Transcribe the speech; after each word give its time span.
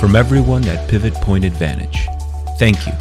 From 0.00 0.16
everyone 0.16 0.64
at 0.66 0.88
Pivot 0.90 1.14
Point 1.14 1.44
Advantage, 1.44 2.08
thank 2.58 2.86
you 2.86 2.92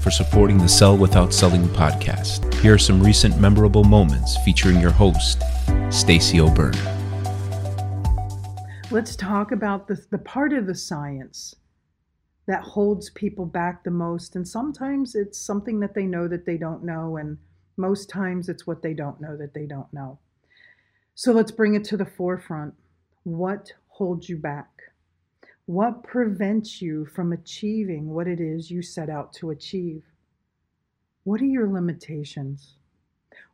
for 0.00 0.10
supporting 0.10 0.58
the 0.58 0.68
Sell 0.68 0.96
Without 0.96 1.32
Selling 1.32 1.68
podcast. 1.68 2.52
Here 2.60 2.74
are 2.74 2.78
some 2.78 3.02
recent 3.02 3.38
memorable 3.38 3.84
moments 3.84 4.36
featuring 4.44 4.80
your 4.80 4.90
host, 4.90 5.42
Stacey 5.90 6.40
O'Byrne. 6.40 6.72
Let's 8.90 9.14
talk 9.14 9.52
about 9.52 9.86
the, 9.86 10.02
the 10.10 10.18
part 10.18 10.52
of 10.54 10.66
the 10.66 10.74
science 10.74 11.54
that 12.46 12.62
holds 12.62 13.10
people 13.10 13.44
back 13.44 13.84
the 13.84 13.90
most. 13.90 14.34
And 14.34 14.48
sometimes 14.48 15.14
it's 15.14 15.38
something 15.38 15.78
that 15.80 15.94
they 15.94 16.06
know 16.06 16.26
that 16.28 16.46
they 16.46 16.56
don't 16.56 16.82
know, 16.82 17.18
and 17.18 17.36
most 17.76 18.08
times 18.08 18.48
it's 18.48 18.66
what 18.66 18.82
they 18.82 18.94
don't 18.94 19.20
know 19.20 19.36
that 19.36 19.52
they 19.52 19.66
don't 19.66 19.92
know. 19.92 20.18
So 21.14 21.32
let's 21.32 21.52
bring 21.52 21.74
it 21.74 21.84
to 21.84 21.96
the 21.98 22.06
forefront. 22.06 22.74
What 23.22 23.72
holds 23.88 24.28
you 24.28 24.38
back? 24.38 24.77
What 25.68 26.02
prevents 26.02 26.80
you 26.80 27.04
from 27.04 27.30
achieving 27.30 28.08
what 28.08 28.26
it 28.26 28.40
is 28.40 28.70
you 28.70 28.80
set 28.80 29.10
out 29.10 29.34
to 29.34 29.50
achieve? 29.50 30.02
What 31.24 31.42
are 31.42 31.44
your 31.44 31.70
limitations? 31.70 32.76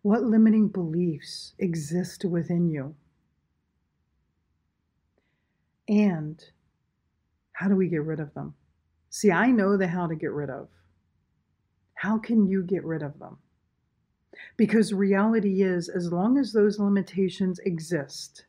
What 0.03 0.23
limiting 0.23 0.69
beliefs 0.69 1.55
exist 1.59 2.25
within 2.25 2.71
you? 2.71 2.95
And 5.89 6.41
how 7.55 7.67
do 7.67 7.75
we 7.75 7.89
get 7.89 8.05
rid 8.05 8.21
of 8.21 8.33
them? 8.35 8.55
See, 9.11 9.33
I 9.33 9.51
know 9.51 9.77
the 9.77 9.89
how 9.89 10.07
to 10.07 10.15
get 10.15 10.31
rid 10.31 10.51
of. 10.51 10.69
How 11.95 12.19
can 12.19 12.47
you 12.47 12.63
get 12.63 12.85
rid 12.85 13.03
of 13.03 13.19
them? 13.19 13.39
Because 14.57 14.95
reality 14.95 15.65
is, 15.65 15.89
as 15.89 16.13
long 16.13 16.39
as 16.39 16.53
those 16.53 16.79
limitations 16.79 17.59
exist, 17.65 18.45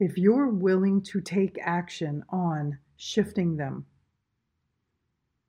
if 0.00 0.18
you're 0.18 0.48
willing 0.48 1.02
to 1.02 1.20
take 1.20 1.58
action 1.62 2.24
on 2.30 2.78
shifting 2.96 3.56
them, 3.56 3.86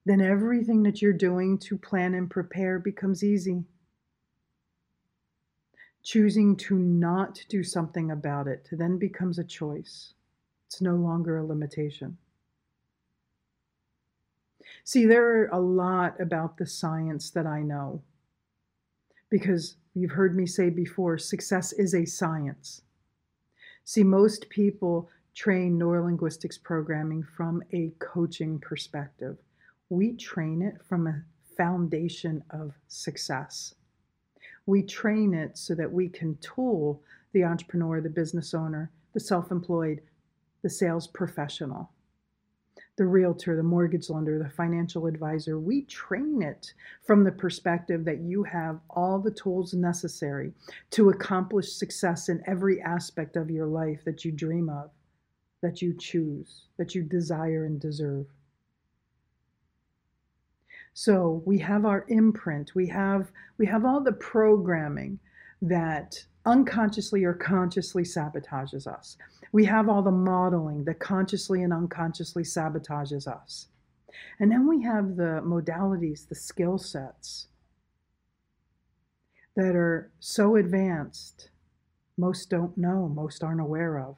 then 0.06 0.22
everything 0.22 0.84
that 0.84 1.02
you're 1.02 1.14
doing 1.14 1.58
to 1.58 1.78
plan 1.78 2.14
and 2.14 2.30
prepare 2.30 2.78
becomes 2.78 3.24
easy. 3.24 3.64
Choosing 6.04 6.56
to 6.58 6.78
not 6.78 7.44
do 7.50 7.64
something 7.64 8.12
about 8.12 8.48
it 8.48 8.68
then 8.72 9.00
becomes 9.00 9.40
a 9.40 9.44
choice. 9.44 10.14
It's 10.68 10.82
no 10.82 10.96
longer 10.96 11.38
a 11.38 11.46
limitation. 11.46 12.18
See, 14.84 15.06
there 15.06 15.26
are 15.26 15.48
a 15.48 15.60
lot 15.60 16.20
about 16.22 16.58
the 16.58 16.68
science 16.68 17.32
that 17.32 17.48
I 17.48 17.62
know 17.62 18.04
because 19.30 19.78
you've 19.96 20.12
heard 20.12 20.36
me 20.36 20.46
say 20.46 20.70
before 20.70 21.18
success 21.18 21.74
is 21.74 21.96
a 21.96 22.06
science. 22.06 22.82
See, 23.86 24.04
most 24.04 24.50
people 24.50 25.10
train 25.36 25.78
neurolinguistics 25.78 26.62
programming 26.62 27.24
from 27.24 27.62
a 27.72 27.94
coaching 28.00 28.60
perspective. 28.60 29.38
We 29.90 30.14
train 30.14 30.64
it 30.64 30.82
from 30.84 31.06
a 31.06 31.22
foundation 31.56 32.44
of 32.50 32.74
success. 32.88 33.76
We 34.66 34.82
train 34.82 35.36
it 35.36 35.58
so 35.58 35.76
that 35.76 35.92
we 35.92 36.10
can 36.10 36.36
tool 36.38 37.04
the 37.34 37.44
entrepreneur, 37.44 38.02
the 38.02 38.10
business 38.10 38.56
owner, 38.56 38.90
the 39.14 39.20
self 39.20 39.52
employed, 39.52 40.02
the 40.64 40.70
sales 40.70 41.06
professional 41.06 41.92
the 42.98 43.06
realtor, 43.06 43.56
the 43.56 43.64
mortgage 43.64 44.10
lender, 44.10 44.40
the 44.40 44.50
financial 44.50 45.06
advisor. 45.06 45.60
We 45.60 45.82
train 45.84 46.42
it 46.42 46.74
from 47.06 47.24
the 47.24 47.32
perspective 47.32 48.06
that 48.06 48.22
you 48.22 48.44
have 48.44 48.80
all 48.90 49.20
the 49.20 49.32
tools 49.32 49.74
necessary 49.74 50.54
to 50.92 51.10
accomplish 51.10 51.74
success 51.74 52.30
in 52.30 52.42
every 52.48 52.82
aspect 52.82 53.36
of 53.36 53.50
your 53.50 53.68
life 53.68 54.04
that 54.06 54.24
you 54.24 54.32
dream 54.32 54.70
of, 54.70 54.92
that 55.62 55.82
you 55.82 55.94
choose, 55.98 56.64
that 56.78 56.96
you 56.96 57.04
desire 57.04 57.66
and 57.66 57.80
deserve. 57.82 58.28
So 60.94 61.44
we 61.46 61.58
have 61.60 61.86
our 61.86 62.06
imprint, 62.08 62.74
we 62.74 62.88
have 62.88 63.30
we 63.58 63.66
have 63.66 63.84
all 63.84 64.00
the 64.00 64.14
programming 64.14 65.20
that 65.62 66.24
unconsciously 66.46 67.26
or 67.26 67.34
consciously 67.34 68.04
sabotages 68.04 68.88
us. 68.88 69.18
We 69.56 69.64
have 69.64 69.88
all 69.88 70.02
the 70.02 70.12
modeling 70.12 70.84
that 70.84 71.00
consciously 71.00 71.64
and 71.64 71.72
unconsciously 71.72 72.44
sabotages 72.44 73.26
us. 73.26 73.70
And 74.38 74.52
then 74.52 74.68
we 74.68 74.84
have 74.84 75.16
the 75.16 75.42
modalities, 75.46 76.28
the 76.28 76.36
skill 76.36 76.78
sets 76.78 77.48
that 79.56 79.74
are 79.74 80.12
so 80.20 80.58
advanced, 80.58 81.52
most 82.18 82.50
don't 82.50 82.78
know, 82.78 83.08
most 83.08 83.46
aren't 83.46 83.62
aware 83.62 83.98
of, 83.98 84.18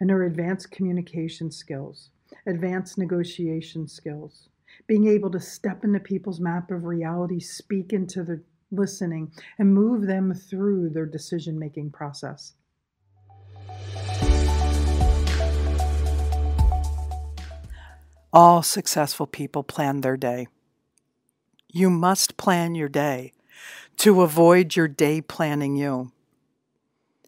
and 0.00 0.10
are 0.10 0.24
advanced 0.24 0.72
communication 0.72 1.52
skills, 1.52 2.10
advanced 2.44 2.98
negotiation 2.98 3.86
skills, 3.86 4.48
being 4.88 5.06
able 5.06 5.30
to 5.30 5.38
step 5.38 5.84
into 5.84 6.00
people's 6.00 6.40
map 6.40 6.72
of 6.72 6.86
reality, 6.86 7.38
speak 7.38 7.92
into 7.92 8.24
the 8.24 8.42
listening, 8.72 9.30
and 9.60 9.72
move 9.72 10.08
them 10.08 10.34
through 10.34 10.88
their 10.88 11.06
decision 11.06 11.56
making 11.56 11.92
process. 11.92 12.54
All 18.32 18.62
successful 18.62 19.26
people 19.26 19.62
plan 19.62 20.00
their 20.00 20.16
day. 20.16 20.46
You 21.68 21.90
must 21.90 22.38
plan 22.38 22.74
your 22.74 22.88
day 22.88 23.32
to 23.98 24.22
avoid 24.22 24.74
your 24.74 24.88
day 24.88 25.20
planning 25.20 25.76
you. 25.76 26.12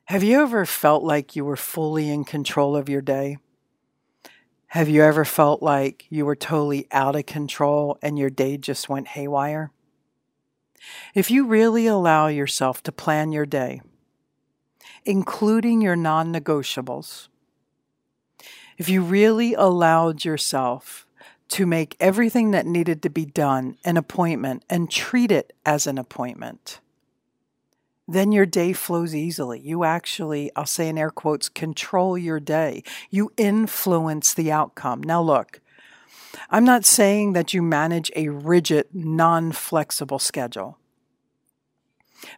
Have 0.06 0.22
you 0.22 0.40
ever 0.40 0.64
felt 0.64 1.02
like 1.02 1.36
you 1.36 1.44
were 1.44 1.56
fully 1.56 2.08
in 2.08 2.24
control 2.24 2.74
of 2.74 2.88
your 2.88 3.02
day? 3.02 3.36
Have 4.68 4.88
you 4.88 5.02
ever 5.02 5.26
felt 5.26 5.62
like 5.62 6.06
you 6.08 6.24
were 6.24 6.34
totally 6.34 6.86
out 6.90 7.16
of 7.16 7.26
control 7.26 7.98
and 8.02 8.18
your 8.18 8.30
day 8.30 8.56
just 8.56 8.88
went 8.88 9.08
haywire? 9.08 9.70
If 11.14 11.30
you 11.30 11.46
really 11.46 11.86
allow 11.86 12.28
yourself 12.28 12.82
to 12.82 12.92
plan 12.92 13.30
your 13.30 13.46
day, 13.46 13.82
including 15.04 15.80
your 15.80 15.96
non 15.96 16.32
negotiables, 16.32 17.28
if 18.78 18.88
you 18.88 19.02
really 19.02 19.54
allowed 19.54 20.24
yourself 20.24 21.06
to 21.48 21.66
make 21.66 21.96
everything 22.00 22.50
that 22.52 22.66
needed 22.66 23.02
to 23.02 23.10
be 23.10 23.24
done 23.24 23.76
an 23.84 23.96
appointment 23.96 24.64
and 24.68 24.90
treat 24.90 25.30
it 25.30 25.52
as 25.64 25.86
an 25.86 25.98
appointment, 25.98 26.80
then 28.06 28.32
your 28.32 28.46
day 28.46 28.72
flows 28.72 29.14
easily. 29.14 29.60
You 29.60 29.84
actually, 29.84 30.50
I'll 30.56 30.66
say 30.66 30.88
in 30.88 30.98
air 30.98 31.10
quotes, 31.10 31.48
control 31.48 32.18
your 32.18 32.40
day. 32.40 32.82
You 33.10 33.32
influence 33.36 34.34
the 34.34 34.52
outcome. 34.52 35.02
Now, 35.02 35.22
look, 35.22 35.60
I'm 36.50 36.64
not 36.64 36.84
saying 36.84 37.32
that 37.32 37.54
you 37.54 37.62
manage 37.62 38.10
a 38.16 38.28
rigid, 38.28 38.88
non 38.92 39.52
flexible 39.52 40.18
schedule. 40.18 40.78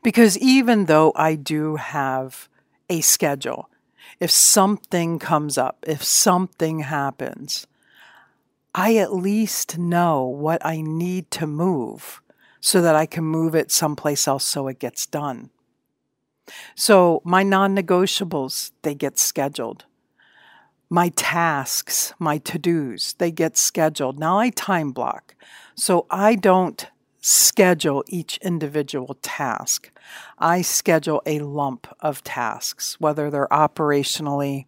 Because 0.02 0.36
even 0.38 0.86
though 0.86 1.12
I 1.14 1.34
do 1.34 1.76
have 1.76 2.48
a 2.88 3.00
schedule, 3.00 3.68
if 4.20 4.30
something 4.30 5.18
comes 5.18 5.58
up, 5.58 5.84
if 5.86 6.02
something 6.02 6.80
happens, 6.80 7.66
I 8.74 8.96
at 8.96 9.14
least 9.14 9.78
know 9.78 10.24
what 10.24 10.64
I 10.64 10.80
need 10.80 11.30
to 11.32 11.46
move 11.46 12.20
so 12.60 12.82
that 12.82 12.96
I 12.96 13.06
can 13.06 13.24
move 13.24 13.54
it 13.54 13.70
someplace 13.70 14.28
else 14.28 14.44
so 14.44 14.68
it 14.68 14.78
gets 14.78 15.06
done. 15.06 15.50
So 16.74 17.22
my 17.24 17.42
non 17.42 17.74
negotiables, 17.74 18.72
they 18.82 18.94
get 18.94 19.18
scheduled 19.18 19.84
my 20.88 21.08
tasks, 21.10 22.12
my 22.18 22.38
to 22.38 22.58
dos, 22.58 23.14
they 23.14 23.30
get 23.30 23.56
scheduled. 23.56 24.18
Now 24.18 24.38
I 24.38 24.50
time 24.50 24.92
block. 24.92 25.34
So 25.74 26.06
I 26.10 26.34
don't 26.36 26.86
schedule 27.26 28.04
each 28.06 28.38
individual 28.38 29.16
task. 29.20 29.90
I 30.38 30.62
schedule 30.62 31.22
a 31.26 31.40
lump 31.40 31.88
of 31.98 32.22
tasks, 32.22 33.00
whether 33.00 33.30
they're 33.30 33.48
operationally 33.48 34.66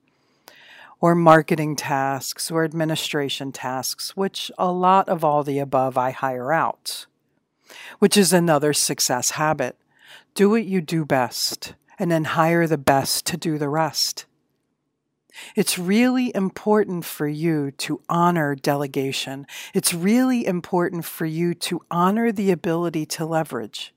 or 1.00 1.14
marketing 1.14 1.76
tasks 1.76 2.50
or 2.50 2.64
administration 2.64 3.52
tasks, 3.52 4.16
which 4.16 4.50
a 4.58 4.72
lot 4.72 5.08
of 5.08 5.22
all 5.22 5.44
the 5.44 5.60
above 5.60 5.96
I 5.96 6.10
hire 6.10 6.52
out, 6.52 7.06
which 8.00 8.16
is 8.16 8.32
another 8.32 8.72
success 8.72 9.30
habit. 9.30 9.76
Do 10.34 10.50
what 10.50 10.64
you 10.64 10.80
do 10.80 11.04
best 11.04 11.74
and 11.96 12.10
then 12.10 12.24
hire 12.24 12.66
the 12.66 12.76
best 12.76 13.24
to 13.26 13.36
do 13.36 13.56
the 13.56 13.68
rest. 13.68 14.26
It's 15.54 15.78
really 15.78 16.34
important 16.34 17.04
for 17.04 17.26
you 17.26 17.70
to 17.72 18.00
honor 18.08 18.54
delegation. 18.54 19.46
It's 19.74 19.94
really 19.94 20.46
important 20.46 21.04
for 21.04 21.26
you 21.26 21.54
to 21.54 21.80
honor 21.90 22.32
the 22.32 22.50
ability 22.50 23.06
to 23.06 23.26
leverage. 23.26 23.94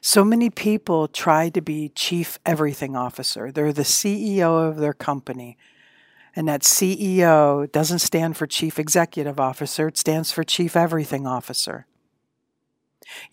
So 0.00 0.24
many 0.24 0.50
people 0.50 1.08
try 1.08 1.48
to 1.50 1.60
be 1.60 1.90
chief 1.90 2.38
everything 2.46 2.96
officer. 2.96 3.52
They're 3.52 3.72
the 3.72 3.82
CEO 3.82 4.68
of 4.68 4.76
their 4.76 4.94
company. 4.94 5.56
And 6.34 6.48
that 6.48 6.62
CEO 6.62 7.70
doesn't 7.72 8.00
stand 8.00 8.36
for 8.36 8.46
chief 8.46 8.78
executive 8.78 9.40
officer, 9.40 9.88
it 9.88 9.96
stands 9.96 10.32
for 10.32 10.44
chief 10.44 10.76
everything 10.76 11.26
officer. 11.26 11.86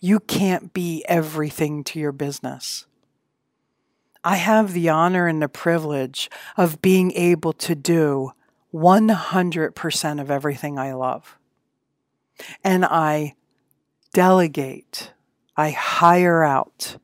You 0.00 0.20
can't 0.20 0.72
be 0.72 1.04
everything 1.08 1.84
to 1.84 1.98
your 1.98 2.12
business. 2.12 2.86
I 4.24 4.36
have 4.36 4.72
the 4.72 4.88
honor 4.88 5.28
and 5.28 5.40
the 5.42 5.48
privilege 5.48 6.30
of 6.56 6.80
being 6.80 7.12
able 7.12 7.52
to 7.52 7.74
do 7.74 8.32
100% 8.72 10.20
of 10.20 10.30
everything 10.30 10.78
I 10.78 10.94
love. 10.94 11.38
And 12.64 12.84
I 12.84 13.34
delegate, 14.12 15.12
I 15.56 15.70
hire 15.70 16.42
out 16.42 16.96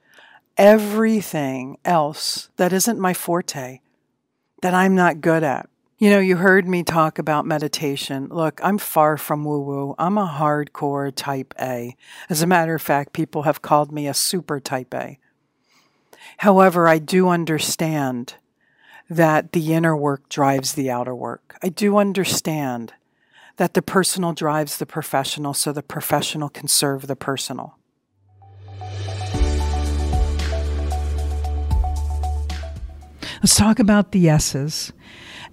everything 0.57 1.79
else 1.85 2.51
that 2.57 2.73
isn't 2.73 2.99
my 2.99 3.15
forte, 3.15 3.81
that 4.63 4.75
I'm 4.75 4.95
not 4.95 5.21
good 5.21 5.43
at. 5.43 5.69
You 5.99 6.09
know, 6.09 6.19
you 6.19 6.37
heard 6.37 6.67
me 6.67 6.83
talk 6.83 7.19
about 7.19 7.45
meditation. 7.45 8.29
Look, 8.31 8.59
I'm 8.65 8.79
far 8.79 9.19
from 9.19 9.45
woo 9.45 9.61
woo. 9.61 9.95
I'm 9.99 10.17
a 10.17 10.27
hardcore 10.27 11.13
type 11.15 11.53
A. 11.61 11.95
As 12.31 12.41
a 12.41 12.47
matter 12.47 12.75
of 12.75 12.81
fact, 12.81 13.13
people 13.13 13.43
have 13.43 13.61
called 13.61 13.93
me 13.93 14.09
a 14.09 14.15
super 14.15 14.61
type 14.61 14.95
A. 14.95 15.19
However, 16.39 16.89
I 16.89 16.99
do 16.99 17.29
understand 17.29 18.35
that 19.09 19.53
the 19.53 19.73
inner 19.75 19.97
work 19.97 20.29
drives 20.29 20.75
the 20.75 20.91
outer 20.91 21.15
work. 21.15 21.57
I 21.63 21.69
do 21.69 21.99
understand 21.99 22.93
that 23.57 23.75
the 23.75 23.83
personal 23.83 24.33
drives 24.33 24.79
the 24.79 24.87
professional 24.87 25.53
so 25.53 25.73
the 25.73 25.83
professional 25.83 26.49
can 26.49 26.69
serve 26.69 27.07
the 27.07 27.17
personal. 27.17 27.77
Let's 33.43 33.57
talk 33.57 33.79
about 33.79 34.13
the 34.13 34.29
S's. 34.29 34.93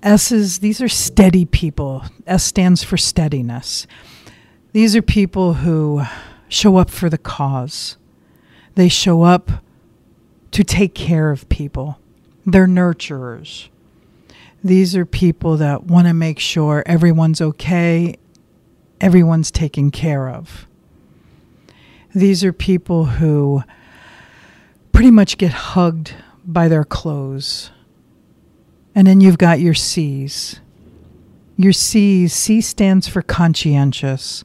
S's, 0.03 0.59
these 0.59 0.81
are 0.81 0.89
steady 0.89 1.45
people. 1.45 2.03
S 2.25 2.43
stands 2.43 2.83
for 2.83 2.97
steadiness. 2.97 3.87
These 4.73 4.95
are 4.95 5.01
people 5.01 5.55
who 5.55 6.03
show 6.49 6.77
up 6.77 6.89
for 6.89 7.09
the 7.09 7.17
cause. 7.17 7.97
They 8.75 8.89
show 8.89 9.23
up 9.23 9.63
to 10.57 10.63
take 10.63 10.95
care 10.95 11.29
of 11.29 11.47
people. 11.49 11.99
They're 12.43 12.65
nurturers. 12.65 13.67
These 14.63 14.95
are 14.95 15.05
people 15.05 15.57
that 15.57 15.83
want 15.83 16.07
to 16.07 16.15
make 16.15 16.39
sure 16.39 16.81
everyone's 16.87 17.41
okay, 17.41 18.15
everyone's 18.99 19.51
taken 19.51 19.91
care 19.91 20.27
of. 20.27 20.65
These 22.15 22.43
are 22.43 22.51
people 22.51 23.05
who 23.05 23.61
pretty 24.93 25.11
much 25.11 25.37
get 25.37 25.51
hugged 25.51 26.15
by 26.43 26.67
their 26.67 26.83
clothes. 26.83 27.69
And 28.95 29.05
then 29.05 29.21
you've 29.21 29.37
got 29.37 29.59
your 29.59 29.75
C's. 29.75 30.59
Your 31.55 31.71
C's, 31.71 32.33
C 32.33 32.61
stands 32.61 33.07
for 33.07 33.21
conscientious. 33.21 34.43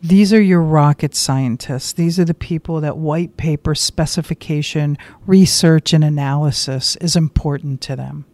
These 0.00 0.32
are 0.32 0.40
your 0.40 0.62
rocket 0.62 1.16
scientists. 1.16 1.92
These 1.92 2.20
are 2.20 2.24
the 2.24 2.34
people 2.34 2.80
that 2.80 2.96
white 2.96 3.36
paper 3.36 3.74
specification, 3.74 4.96
research, 5.26 5.92
and 5.92 6.04
analysis 6.04 6.94
is 6.96 7.16
important 7.16 7.80
to 7.82 7.96
them. 7.96 8.24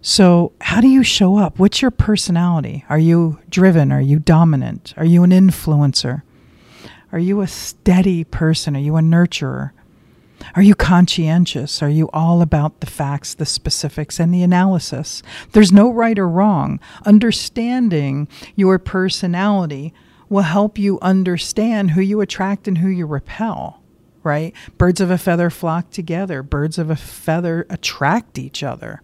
So, 0.00 0.52
how 0.60 0.80
do 0.80 0.88
you 0.88 1.04
show 1.04 1.38
up? 1.38 1.58
What's 1.58 1.80
your 1.80 1.90
personality? 1.92 2.84
Are 2.88 2.98
you 2.98 3.38
driven? 3.48 3.92
Are 3.92 4.00
you 4.00 4.18
dominant? 4.18 4.94
Are 4.96 5.04
you 5.04 5.22
an 5.22 5.30
influencer? 5.30 6.22
Are 7.12 7.18
you 7.18 7.40
a 7.40 7.46
steady 7.46 8.24
person? 8.24 8.76
Are 8.76 8.80
you 8.80 8.96
a 8.96 9.00
nurturer? 9.00 9.70
Are 10.54 10.62
you 10.62 10.74
conscientious? 10.74 11.82
Are 11.82 11.88
you 11.88 12.10
all 12.12 12.42
about 12.42 12.80
the 12.80 12.86
facts, 12.86 13.34
the 13.34 13.46
specifics, 13.46 14.18
and 14.18 14.32
the 14.32 14.42
analysis? 14.42 15.22
There's 15.52 15.72
no 15.72 15.90
right 15.90 16.18
or 16.18 16.28
wrong. 16.28 16.80
Understanding 17.04 18.28
your 18.56 18.78
personality 18.78 19.92
will 20.28 20.42
help 20.42 20.78
you 20.78 20.98
understand 21.00 21.92
who 21.92 22.00
you 22.00 22.20
attract 22.20 22.68
and 22.68 22.78
who 22.78 22.88
you 22.88 23.06
repel, 23.06 23.82
right? 24.22 24.54
Birds 24.76 25.00
of 25.00 25.10
a 25.10 25.18
feather 25.18 25.50
flock 25.50 25.90
together, 25.90 26.42
birds 26.42 26.78
of 26.78 26.90
a 26.90 26.96
feather 26.96 27.66
attract 27.70 28.38
each 28.38 28.62
other. 28.62 29.02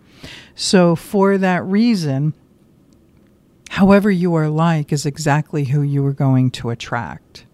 So, 0.54 0.96
for 0.96 1.38
that 1.38 1.64
reason, 1.64 2.34
however 3.70 4.10
you 4.10 4.34
are 4.34 4.48
like 4.48 4.92
is 4.92 5.06
exactly 5.06 5.64
who 5.64 5.82
you 5.82 6.04
are 6.06 6.12
going 6.12 6.50
to 6.52 6.70
attract. 6.70 7.46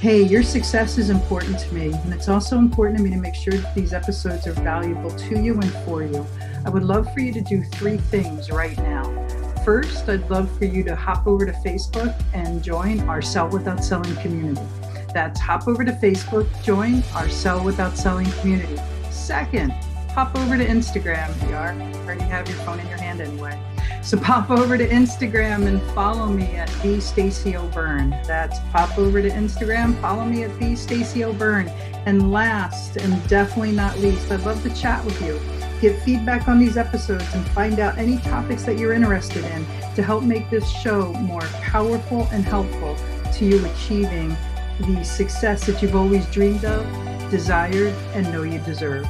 Hey, 0.00 0.22
your 0.22 0.42
success 0.42 0.98
is 0.98 1.08
important 1.08 1.58
to 1.58 1.74
me, 1.74 1.90
and 1.90 2.12
it's 2.12 2.28
also 2.28 2.58
important 2.58 2.98
to 2.98 3.02
me 3.02 3.10
to 3.10 3.16
make 3.16 3.34
sure 3.34 3.54
that 3.54 3.74
these 3.74 3.94
episodes 3.94 4.46
are 4.46 4.52
valuable 4.52 5.10
to 5.10 5.40
you 5.40 5.54
and 5.54 5.72
for 5.84 6.02
you. 6.02 6.24
I 6.66 6.70
would 6.70 6.84
love 6.84 7.12
for 7.14 7.20
you 7.20 7.32
to 7.32 7.40
do 7.40 7.62
three 7.62 7.96
things 7.96 8.50
right 8.50 8.76
now. 8.76 9.25
First, 9.66 10.08
I'd 10.08 10.30
love 10.30 10.48
for 10.58 10.64
you 10.64 10.84
to 10.84 10.94
hop 10.94 11.26
over 11.26 11.44
to 11.44 11.50
Facebook 11.50 12.14
and 12.32 12.62
join 12.62 13.00
our 13.08 13.20
Sell 13.20 13.48
Without 13.48 13.82
Selling 13.82 14.14
community. 14.18 14.64
That's 15.12 15.40
hop 15.40 15.66
over 15.66 15.84
to 15.84 15.90
Facebook, 15.90 16.46
join 16.62 17.02
our 17.16 17.28
Sell 17.28 17.64
Without 17.64 17.98
Selling 17.98 18.30
community. 18.38 18.76
Second, 19.10 19.74
pop 20.10 20.36
over 20.36 20.56
to 20.56 20.64
Instagram. 20.64 21.34
You 21.48 21.56
already 21.56 22.22
have 22.22 22.48
your 22.48 22.58
phone 22.58 22.78
in 22.78 22.86
your 22.86 22.98
hand 22.98 23.20
anyway. 23.20 23.60
So 24.04 24.16
pop 24.16 24.50
over 24.52 24.78
to 24.78 24.88
Instagram 24.88 25.66
and 25.66 25.82
follow 25.96 26.26
me 26.28 26.54
at 26.54 26.70
the 26.84 27.00
Stacey 27.00 27.56
O'Byrne. 27.56 28.10
That's 28.24 28.60
pop 28.70 28.96
over 28.96 29.20
to 29.20 29.30
Instagram, 29.30 30.00
follow 30.00 30.24
me 30.24 30.44
at 30.44 30.56
the 30.60 30.76
Stacey 30.76 31.24
O'Byrne. 31.24 31.68
And 32.06 32.30
last 32.30 32.98
and 32.98 33.28
definitely 33.28 33.72
not 33.72 33.98
least, 33.98 34.30
I'd 34.30 34.46
love 34.46 34.62
to 34.62 34.72
chat 34.76 35.04
with 35.04 35.20
you. 35.22 35.40
Get 35.80 36.02
feedback 36.02 36.48
on 36.48 36.58
these 36.58 36.76
episodes 36.76 37.26
and 37.34 37.46
find 37.48 37.78
out 37.78 37.98
any 37.98 38.18
topics 38.18 38.62
that 38.64 38.78
you're 38.78 38.94
interested 38.94 39.44
in 39.44 39.66
to 39.94 40.02
help 40.02 40.24
make 40.24 40.48
this 40.48 40.68
show 40.68 41.12
more 41.14 41.42
powerful 41.60 42.28
and 42.32 42.44
helpful 42.44 42.96
to 43.34 43.44
you 43.44 43.64
achieving 43.66 44.34
the 44.80 45.02
success 45.02 45.66
that 45.66 45.82
you've 45.82 45.96
always 45.96 46.24
dreamed 46.26 46.64
of, 46.64 47.30
desired, 47.30 47.94
and 48.14 48.30
know 48.32 48.42
you 48.42 48.58
deserve. 48.60 49.04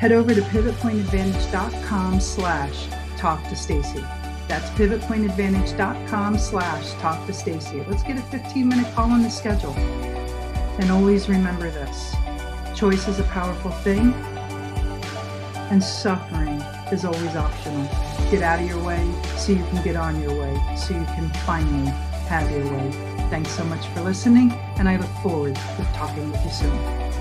Head 0.00 0.12
over 0.12 0.34
to 0.34 0.40
pivotpointadvantage.com 0.42 2.20
slash 2.20 2.88
talk 3.16 3.42
to 3.48 3.56
Stacey. 3.56 4.04
That's 4.48 4.68
pivotpointadvantage.com 4.70 6.38
slash 6.38 6.92
talk 7.00 7.26
to 7.26 7.32
Stacey. 7.32 7.84
Let's 7.88 8.02
get 8.02 8.18
a 8.18 8.22
15 8.22 8.68
minute 8.68 8.92
call 8.94 9.10
on 9.10 9.22
the 9.22 9.30
schedule. 9.30 9.74
And 9.74 10.90
always 10.90 11.28
remember 11.28 11.70
this 11.70 12.14
choice 12.76 13.06
is 13.06 13.20
a 13.20 13.24
powerful 13.24 13.70
thing, 13.70 14.12
and 15.72 15.82
suffering 15.82 16.60
is 16.92 17.06
always 17.06 17.34
optional. 17.34 17.84
Get 18.30 18.42
out 18.42 18.60
of 18.60 18.68
your 18.68 18.84
way 18.84 19.10
so 19.38 19.52
you 19.52 19.64
can 19.64 19.82
get 19.82 19.96
on 19.96 20.20
your 20.20 20.38
way, 20.38 20.54
so 20.76 20.92
you 20.92 21.06
can 21.06 21.30
finally 21.46 21.90
have 22.28 22.48
your 22.50 22.64
way. 22.70 22.90
Thanks 23.30 23.50
so 23.52 23.64
much 23.64 23.86
for 23.88 24.02
listening, 24.02 24.52
and 24.76 24.86
I 24.86 24.98
look 24.98 25.10
forward 25.22 25.54
to 25.54 25.88
talking 25.94 26.30
with 26.30 26.44
you 26.44 26.50
soon. 26.50 27.11